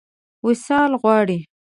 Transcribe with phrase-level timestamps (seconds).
[0.45, 1.39] وصال غواړي.